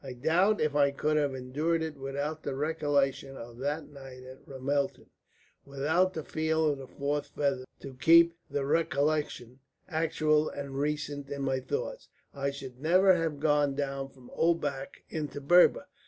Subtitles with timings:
[0.00, 4.46] I doubt if I could have endured it without the recollection of that night at
[4.46, 5.06] Ramelton,
[5.64, 9.58] without the feel of the fourth feather to keep the recollection
[9.88, 12.06] actual and recent in my thoughts.
[12.32, 15.86] I should never have gone down from Obak into Berber.